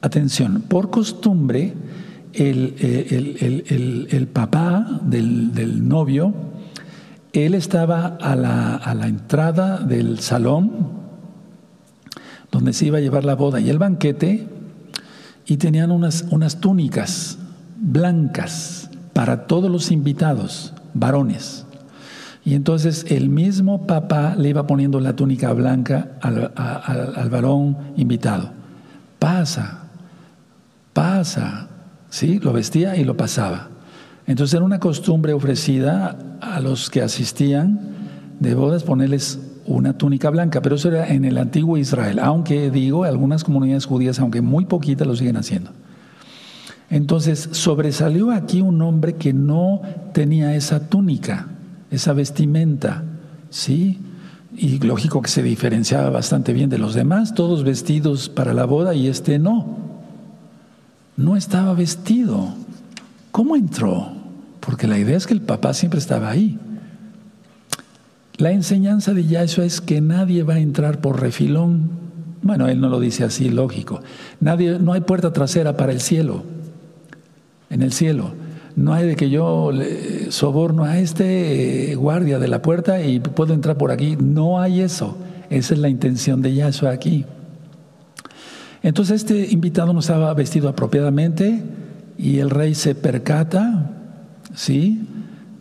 [0.01, 1.75] Atención, por costumbre,
[2.35, 2.77] el,
[4.09, 6.33] el, papá del, novio,
[7.33, 10.99] él estaba a la, entrada del salón
[12.53, 14.47] donde se iba a llevar la boda y el banquete,
[15.47, 17.39] y tenían unas túnicas
[17.81, 21.67] blancas para todos los invitados, varones.
[22.45, 28.51] Y entonces el mismo papá le iba poniendo la túnica blanca al, al, varón invitado.
[29.19, 29.85] Pasa,
[30.93, 31.69] pasa,
[32.09, 32.39] ¿sí?
[32.39, 33.69] Lo vestía y lo pasaba.
[34.27, 37.81] Entonces era una costumbre ofrecida a los que asistían
[38.41, 43.05] de bodas ponerles una túnica blanca, pero eso era en el antiguo Israel, aunque digo,
[43.05, 45.73] algunas comunidades judías, aunque muy poquitas, lo siguen haciendo.
[46.91, 51.49] Entonces sobresalió aquí un hombre que no tenía esa túnica,
[51.91, 53.05] esa vestimenta,
[53.51, 53.99] ¿sí?
[54.57, 58.95] Y lógico que se diferenciaba bastante bien de los demás, todos vestidos para la boda
[58.95, 59.79] y este no.
[61.17, 62.55] No estaba vestido.
[63.31, 64.13] ¿Cómo entró?
[64.61, 66.59] Porque la idea es que el papá siempre estaba ahí.
[68.39, 71.91] La enseñanza de Yahshua es que nadie va a entrar por refilón.
[72.41, 74.01] Bueno, él no lo dice así, lógico.
[74.41, 76.45] Nadie, no hay puerta trasera para el cielo.
[77.71, 78.33] En el cielo.
[78.77, 79.73] No hay de que yo
[80.31, 84.17] soborno a este eh, guardia de la puerta y puedo entrar por aquí.
[84.17, 85.17] No hay eso.
[85.51, 87.25] Esa es la intención de Yahshua aquí.
[88.83, 91.63] Entonces este invitado no estaba vestido apropiadamente
[92.17, 93.91] y el rey se percata,
[94.55, 95.07] ¿sí?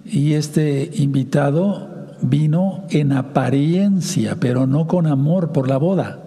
[0.05, 1.89] Y este invitado
[2.21, 6.23] vino en apariencia, pero no con amor por la boda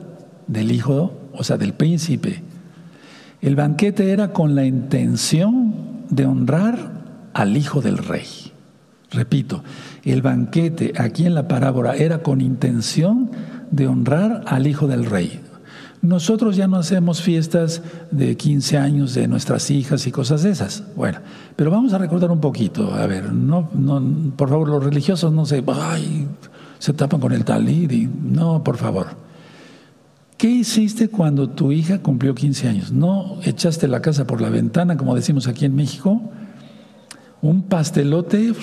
[0.46, 2.42] del hijo, o sea, del príncipe.
[3.42, 5.74] El banquete era con la intención
[6.10, 8.26] de honrar al hijo del rey.
[9.10, 9.64] Repito,
[10.04, 13.30] el banquete aquí en la parábola era con intención
[13.70, 15.40] de honrar al hijo del rey.
[16.02, 20.84] Nosotros ya no hacemos fiestas de 15 años de nuestras hijas y cosas de esas.
[20.96, 21.18] Bueno,
[21.56, 22.94] pero vamos a recordar un poquito.
[22.94, 24.02] A ver, no, no,
[24.36, 26.26] por favor, los religiosos no se, ay,
[26.78, 29.29] se tapan con el talid y no, por favor.
[30.40, 32.92] ¿Qué hiciste cuando tu hija cumplió 15 años?
[32.92, 36.18] ¿No echaste la casa por la ventana, como decimos aquí en México?
[37.42, 38.54] Un pastelote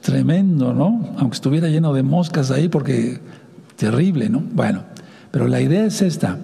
[0.00, 1.14] tremendo, ¿no?
[1.18, 3.20] Aunque estuviera lleno de moscas ahí, porque
[3.76, 4.42] terrible, ¿no?
[4.54, 4.84] Bueno.
[5.32, 6.38] Pero la idea es esta.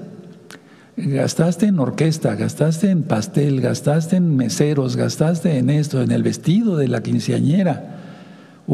[0.98, 6.76] Gastaste en orquesta, gastaste en pastel, gastaste en meseros, gastaste en esto, en el vestido
[6.76, 8.01] de la quinceañera.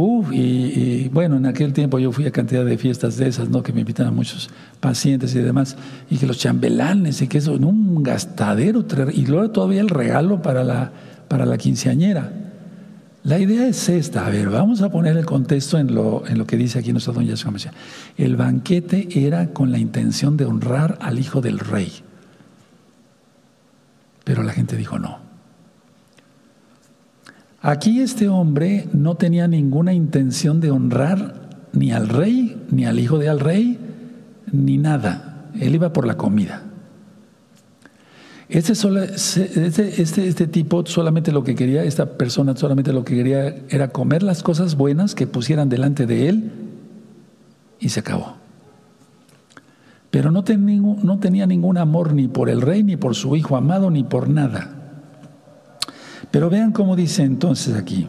[0.00, 3.64] Uf, y, bueno, en aquel tiempo yo fui a cantidad de fiestas de esas, ¿no?
[3.64, 5.76] Que me invitaban muchos pacientes y demás,
[6.08, 10.62] y que los chambelanes y que eso, un gastadero, y luego todavía el regalo para
[10.62, 10.92] la,
[11.26, 12.30] para la quinceañera.
[13.24, 16.46] La idea es esta, a ver, vamos a poner el contexto en lo, en lo
[16.46, 17.52] que dice aquí nuestro don Yahshua
[18.16, 21.92] El banquete era con la intención de honrar al hijo del rey.
[24.22, 25.27] Pero la gente dijo no.
[27.60, 33.18] Aquí este hombre no tenía ninguna intención de honrar ni al rey, ni al hijo
[33.18, 33.78] de al rey,
[34.52, 35.50] ni nada.
[35.58, 36.62] Él iba por la comida.
[38.48, 44.22] Este, este, tipo solamente lo que quería, esta persona solamente lo que quería era comer
[44.22, 46.50] las cosas buenas que pusieran delante de él
[47.78, 48.36] y se acabó.
[50.10, 54.04] Pero no tenía ningún amor ni por el rey, ni por su hijo amado, ni
[54.04, 54.77] por nada.
[56.30, 58.06] Pero vean cómo dice entonces aquí.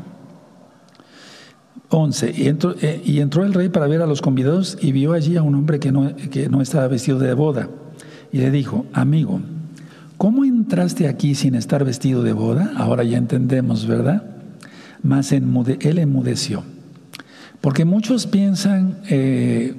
[1.89, 2.33] 11.
[2.37, 5.37] Y entró, eh, y entró, el rey para ver a los convidados y vio allí
[5.37, 7.69] a un hombre que no, que no estaba vestido de boda.
[8.31, 9.41] Y le dijo, amigo,
[10.19, 12.73] ¿Cómo entraste aquí sin estar vestido de boda?
[12.75, 14.21] Ahora ya entendemos, ¿verdad?
[15.01, 16.65] Mas él enmudeció.
[17.61, 19.75] Porque muchos piensan eh,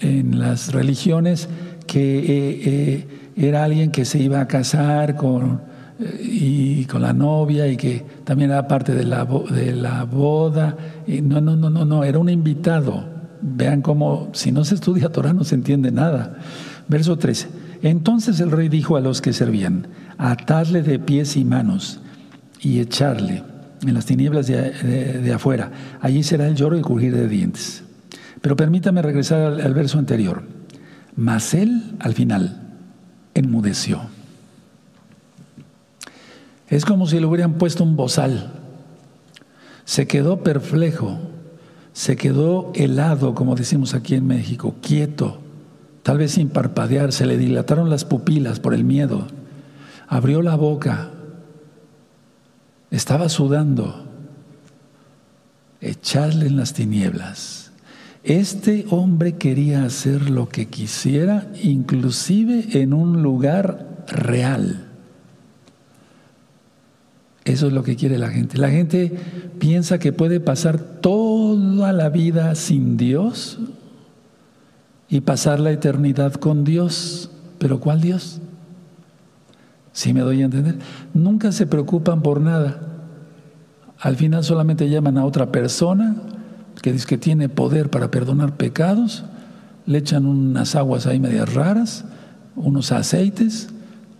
[0.00, 1.48] en las religiones
[1.86, 5.60] que eh, era alguien que se iba a casar con,
[5.98, 10.76] y con la novia y que también era parte de la, de la boda.
[11.06, 13.04] No, no, no, no, no, era un invitado.
[13.40, 16.38] Vean cómo, si no se estudia Torah no se entiende nada.
[16.88, 17.48] Verso 13.
[17.82, 19.86] Entonces el rey dijo a los que servían,
[20.18, 22.00] atadle de pies y manos
[22.60, 23.42] y echarle
[23.82, 25.70] en las tinieblas de, afuera.
[26.00, 27.84] Allí será el lloro y crujir de dientes.
[28.40, 30.42] Pero permítame regresar al, al verso anterior.
[31.16, 32.62] Mas él, al final,
[33.34, 34.00] enmudeció.
[36.74, 38.50] Es como si le hubieran puesto un bozal.
[39.84, 41.20] Se quedó perplejo,
[41.92, 45.38] se quedó helado, como decimos aquí en México, quieto,
[46.02, 49.28] tal vez sin parpadear, se le dilataron las pupilas por el miedo,
[50.08, 51.10] abrió la boca,
[52.90, 54.06] estaba sudando,
[55.80, 57.70] echarle en las tinieblas.
[58.24, 64.83] Este hombre quería hacer lo que quisiera, inclusive en un lugar real.
[67.44, 68.56] Eso es lo que quiere la gente.
[68.58, 69.12] La gente
[69.58, 73.58] piensa que puede pasar toda la vida sin Dios
[75.08, 77.30] y pasar la eternidad con Dios.
[77.58, 78.40] ¿Pero cuál Dios?
[79.92, 80.78] Si me doy a entender.
[81.12, 82.80] Nunca se preocupan por nada.
[84.00, 86.16] Al final solamente llaman a otra persona
[86.82, 89.24] que dice que tiene poder para perdonar pecados,
[89.86, 92.04] le echan unas aguas ahí medias raras,
[92.56, 93.68] unos aceites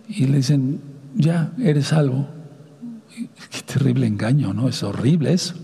[0.07, 0.79] y le dicen,
[1.15, 2.27] ya, eres salvo.
[3.49, 4.69] Qué terrible engaño, ¿no?
[4.69, 5.55] Es horrible eso.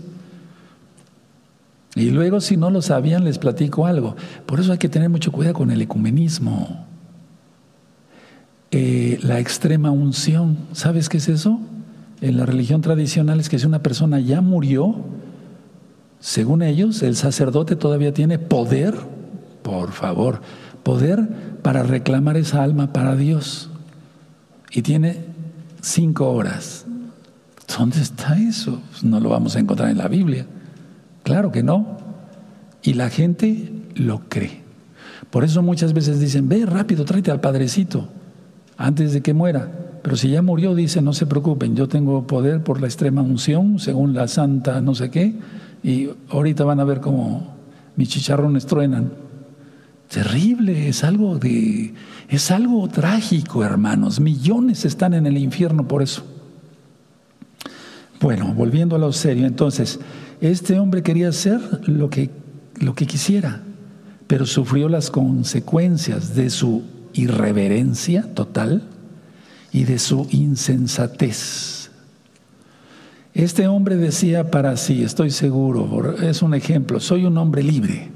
[1.94, 4.16] Y luego, si no lo sabían, les platico algo.
[4.46, 6.86] Por eso hay que tener mucho cuidado con el ecumenismo.
[8.70, 11.60] Eh, la extrema unción, ¿sabes qué es eso?
[12.22, 15.04] En la religión tradicional es que si una persona ya murió,
[16.20, 18.94] según ellos, el sacerdote todavía tiene poder,
[19.62, 20.40] por favor,
[20.82, 21.28] poder
[21.62, 23.68] para reclamar esa alma para Dios.
[24.70, 25.26] Y tiene
[25.82, 26.86] cinco horas.
[27.66, 28.80] ¿Dónde está eso?
[29.02, 30.46] No lo vamos a encontrar en la Biblia.
[31.22, 31.96] Claro que no.
[32.82, 34.62] Y la gente lo cree.
[35.30, 38.08] Por eso muchas veces dicen, ve rápido, tráete al padrecito
[38.76, 39.70] antes de que muera.
[40.02, 43.78] Pero si ya murió, dice, no se preocupen, yo tengo poder por la extrema unción,
[43.78, 45.36] según la santa no sé qué,
[45.82, 47.54] y ahorita van a ver cómo
[47.96, 49.12] mis chicharrones truenan.
[50.08, 51.94] Terrible, es algo de,
[52.28, 54.20] es algo trágico, hermanos.
[54.20, 56.24] Millones están en el infierno por eso.
[58.22, 59.98] Bueno, volviendo a lo serio, entonces,
[60.40, 62.30] este hombre quería hacer lo que,
[62.78, 63.62] lo que quisiera,
[64.28, 68.84] pero sufrió las consecuencias de su irreverencia total
[69.72, 71.90] y de su insensatez.
[73.34, 78.08] Este hombre decía para sí, estoy seguro, es un ejemplo, soy un hombre libre.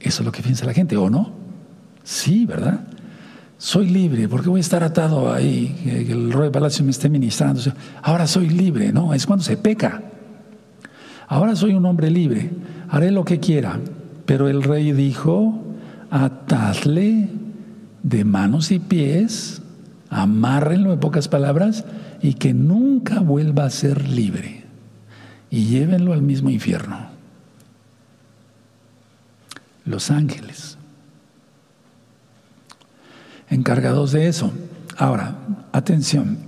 [0.00, 1.30] Eso es lo que piensa la gente, ¿o no?
[2.04, 2.86] Sí, ¿verdad?
[3.58, 5.74] Soy libre, ¿por qué voy a estar atado ahí?
[5.82, 7.60] Que el rey palacio me esté ministrando.
[8.02, 10.02] Ahora soy libre, no, es cuando se peca.
[11.26, 12.50] Ahora soy un hombre libre,
[12.88, 13.80] haré lo que quiera.
[14.26, 15.58] Pero el rey dijo,
[16.10, 17.28] atadle
[18.02, 19.62] de manos y pies,
[20.10, 21.84] amárrenlo en pocas palabras,
[22.20, 24.64] y que nunca vuelva a ser libre.
[25.48, 26.98] Y llévenlo al mismo infierno.
[29.84, 30.75] Los ángeles,
[33.48, 34.52] encargados de eso.
[34.96, 35.36] Ahora,
[35.72, 36.38] atención,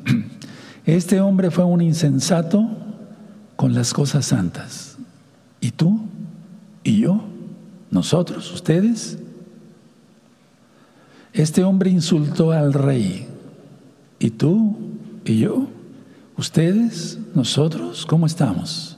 [0.87, 2.68] este hombre fue un insensato
[3.56, 4.96] con las cosas santas.
[5.61, 6.00] ¿Y tú?
[6.84, 7.22] ¿Y yo?
[7.90, 8.52] ¿Nosotros?
[8.52, 9.18] ¿Ustedes?
[11.32, 13.26] Este hombre insultó al rey.
[14.18, 14.76] ¿Y tú?
[15.24, 15.68] ¿Y yo?
[16.37, 17.18] ¿Ustedes?
[17.34, 18.06] ¿Nosotros?
[18.06, 18.97] ¿Cómo estamos?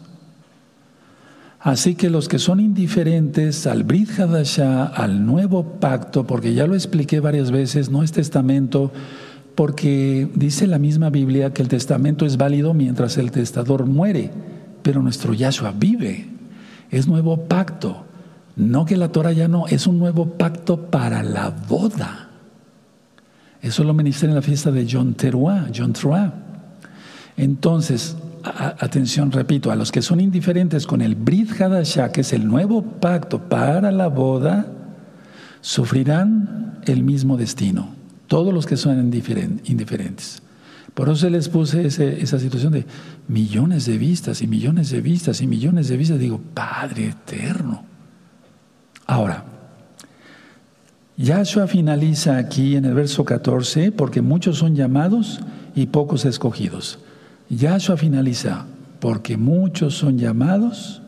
[1.61, 6.75] Así que los que son indiferentes al Brit Hadashah, al nuevo pacto, porque ya lo
[6.75, 8.91] expliqué varias veces, no es testamento,
[9.55, 14.31] porque dice la misma Biblia que el testamento es válido mientras el testador muere,
[14.83, 16.29] pero nuestro Yahshua vive.
[16.91, 18.07] Es nuevo pacto.
[18.57, 22.31] No que la Torah ya no, es un nuevo pacto para la boda.
[23.61, 26.33] Eso lo ministré en la fiesta de John Teruah, John Teruah.
[27.37, 32.47] Entonces, atención, repito, a los que son indiferentes con el Brit Hadashah, que es el
[32.47, 34.67] nuevo pacto para la boda,
[35.61, 38.01] sufrirán el mismo destino
[38.31, 39.13] todos los que son
[39.65, 40.41] indiferentes.
[40.95, 42.87] Por eso les puse esa situación de
[43.27, 46.21] millones de vistas y millones de vistas y millones de vistas.
[46.21, 47.83] Digo, Padre eterno.
[49.05, 49.45] Ahora,
[51.17, 55.41] Yahshua finaliza aquí en el verso 14, porque muchos son llamados
[55.75, 57.01] y pocos escogidos.
[57.51, 58.65] Yahshua finaliza,
[59.01, 61.03] porque muchos son llamados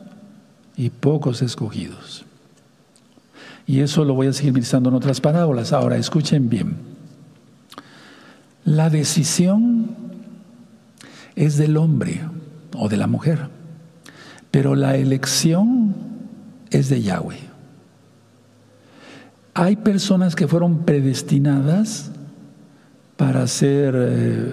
[0.75, 2.25] y pocos escogidos.
[3.65, 5.71] Y eso lo voy a seguir ministrando en otras parábolas.
[5.73, 6.75] Ahora, escuchen bien.
[8.65, 9.95] La decisión
[11.35, 12.21] es del hombre
[12.77, 13.47] o de la mujer,
[14.51, 15.95] pero la elección
[16.69, 17.39] es de Yahweh.
[19.53, 22.11] Hay personas que fueron predestinadas
[23.17, 24.51] para ser, eh,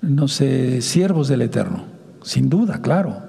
[0.00, 1.84] no sé, siervos del Eterno,
[2.22, 3.22] sin duda, claro.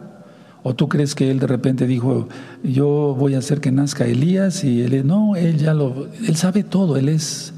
[0.61, 2.27] ¿O tú crees que él de repente dijo,
[2.63, 6.63] yo voy a hacer que nazca Elías y él, no, él ya lo, él sabe
[6.63, 7.53] todo, él es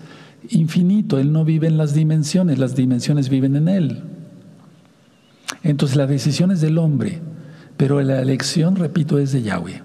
[0.50, 4.04] infinito, Él no vive en las dimensiones, las dimensiones viven en Él.
[5.64, 7.22] Entonces la decisión es del hombre,
[7.78, 9.84] pero la elección, repito, es de Yahweh.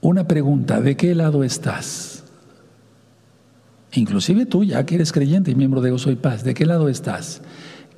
[0.00, 2.16] Una pregunta, ¿de qué lado estás?
[3.92, 6.88] inclusive tú ya que eres creyente y miembro de Gozo y Paz, ¿de qué lado
[6.88, 7.42] estás?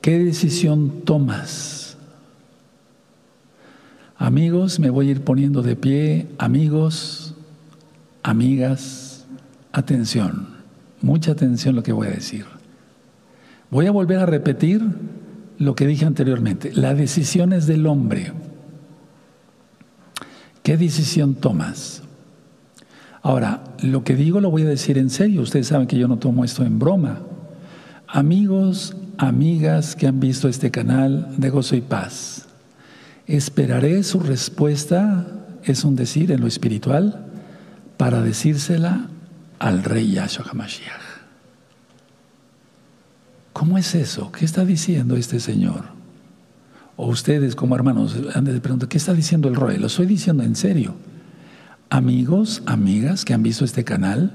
[0.02, 1.96] ¿Qué decisión tomas?
[4.16, 6.26] Amigos, me voy a ir poniendo de pie.
[6.38, 7.34] Amigos,
[8.24, 9.26] amigas,
[9.72, 10.48] atención,
[11.00, 12.44] mucha atención lo que voy a decir.
[13.70, 14.82] Voy a volver a repetir
[15.58, 16.72] lo que dije anteriormente.
[16.74, 18.32] La decisión es del hombre.
[20.64, 22.02] ¿Qué decisión tomas?
[23.22, 25.42] Ahora, lo que digo lo voy a decir en serio.
[25.42, 27.20] Ustedes saben que yo no tomo esto en broma.
[28.08, 32.46] Amigos, amigas que han visto este canal de Gozo y Paz,
[33.26, 35.26] esperaré su respuesta,
[35.64, 37.26] es un decir en lo espiritual,
[37.96, 39.08] para decírsela
[39.58, 41.02] al rey Yahshua HaMashiach.
[43.52, 44.32] ¿Cómo es eso?
[44.32, 45.84] ¿Qué está diciendo este señor?
[46.96, 49.78] O ustedes como hermanos han de preguntar, ¿qué está diciendo el rey?
[49.78, 50.94] Lo estoy diciendo en serio.
[51.90, 54.32] Amigos, amigas que han visto este canal,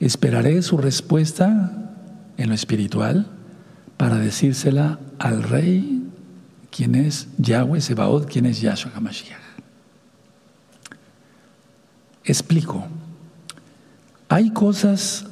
[0.00, 1.72] esperaré su respuesta
[2.36, 3.37] en lo espiritual
[3.98, 6.04] para decírsela al rey,
[6.70, 9.36] quien es Yahweh Sebaot, quien es Yahshua HaMashiach.
[12.24, 12.86] Explico.
[14.28, 15.26] Hay cosas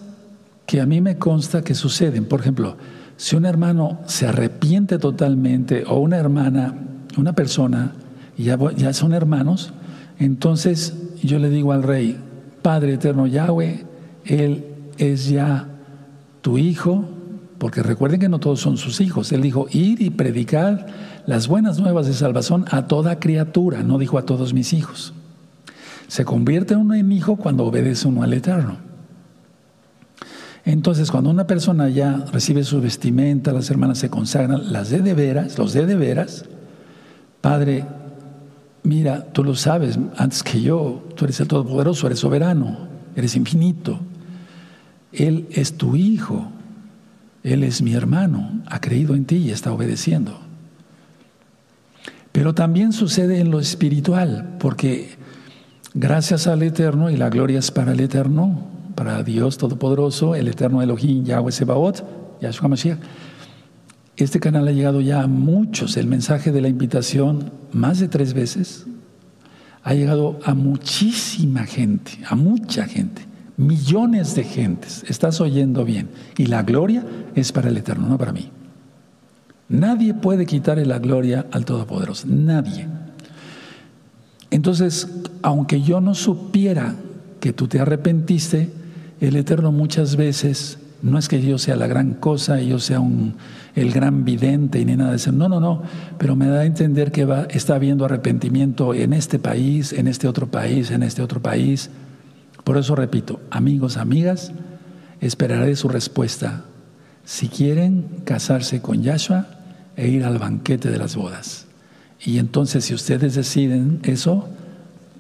[0.67, 2.25] que a mí me consta que suceden.
[2.25, 2.77] Por ejemplo,
[3.17, 6.75] si un hermano se arrepiente totalmente o una hermana,
[7.17, 7.93] una persona,
[8.37, 9.73] ya, ya son hermanos,
[10.19, 12.19] entonces yo le digo al rey,
[12.63, 13.85] Padre eterno Yahweh,
[14.25, 14.65] Él
[14.99, 15.69] es ya
[16.41, 17.05] tu hijo,
[17.59, 19.33] porque recuerden que no todos son sus hijos.
[19.33, 20.87] Él dijo, ir y predicar
[21.27, 25.15] las buenas nuevas de salvación a toda criatura, no dijo a todos mis hijos.
[26.09, 28.77] Se convierte uno en hijo cuando obedece uno al Eterno.
[30.65, 35.15] Entonces, cuando una persona ya recibe su vestimenta, las hermanas se consagran, las de de
[35.15, 36.45] veras, los de de veras,
[37.41, 37.85] Padre,
[38.83, 44.01] mira, tú lo sabes antes que yo, tú eres el Todopoderoso, eres soberano, eres infinito.
[45.13, 46.51] Él es tu hijo,
[47.47, 50.37] Él es mi hermano, ha creído en ti y está obedeciendo.
[52.33, 55.11] Pero también sucede en lo espiritual, porque
[55.95, 58.67] gracias al Eterno, y la gloria es para el Eterno,
[58.97, 62.05] para Dios Todopoderoso, el eterno Elohim, Yahweh Sebaot,
[62.41, 62.99] Yahshua Mashiach.
[64.17, 68.35] Este canal ha llegado ya a muchos, el mensaje de la invitación, más de tres
[68.35, 68.87] veces,
[69.85, 73.23] ha llegado a muchísima gente, a mucha gente,
[73.57, 75.05] millones de gentes.
[75.09, 76.09] Estás oyendo bien.
[76.37, 77.05] Y la gloria
[77.35, 78.51] es para el Eterno, no para mí.
[79.69, 82.87] Nadie puede quitarle la gloria al Todopoderoso, nadie.
[84.51, 85.09] Entonces,
[85.43, 86.95] aunque yo no supiera
[87.41, 88.71] que tú te arrepentiste,
[89.21, 93.35] el Eterno muchas veces, no es que yo sea la gran cosa yo sea un,
[93.75, 95.83] el gran vidente y ni nada de eso, no, no, no,
[96.19, 100.29] pero me da a entender que va, está habiendo arrepentimiento en este país, en este
[100.29, 101.91] otro país, en este otro país.
[102.67, 104.51] Por eso repito, amigos, amigas,
[105.21, 106.65] esperaré su respuesta.
[107.25, 109.47] Si quieren casarse con Yahshua
[109.95, 111.67] e ir al banquete de las bodas.
[112.21, 114.49] Y entonces si ustedes deciden eso,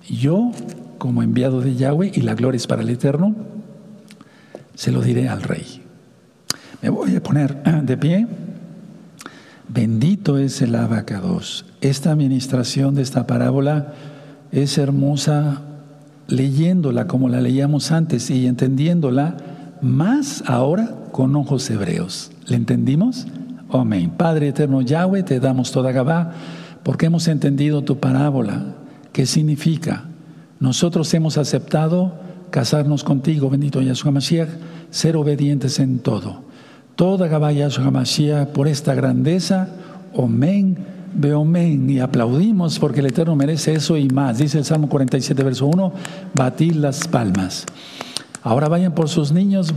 [0.08, 0.50] yo
[0.98, 3.36] como enviado de Yahweh y la gloria es para el Eterno,
[4.74, 5.84] se lo diré al rey.
[6.82, 8.26] Me voy a poner de pie.
[9.68, 11.64] Bendito es el abacados.
[11.80, 13.94] Esta administración de esta parábola
[14.50, 15.62] es hermosa
[16.28, 19.36] leyéndola como la leíamos antes y entendiéndola
[19.80, 22.30] más ahora con ojos hebreos.
[22.46, 23.26] ¿Le entendimos?
[23.70, 24.10] Amén.
[24.16, 26.32] Padre eterno Yahweh, te damos toda Gabá
[26.82, 28.74] porque hemos entendido tu parábola.
[29.12, 30.04] ¿Qué significa?
[30.60, 32.14] Nosotros hemos aceptado
[32.50, 34.48] casarnos contigo, bendito Yahshua Mashiach,
[34.90, 36.44] ser obedientes en todo.
[36.94, 39.68] Toda Gabá Yahshua Mashiach por esta grandeza,
[40.14, 40.78] Omen,
[41.16, 44.38] Beomen, y aplaudimos porque el Eterno merece eso y más.
[44.38, 45.92] Dice el Salmo 47, verso 1,
[46.34, 47.64] batir las palmas.
[48.42, 49.74] Ahora vayan por sus niños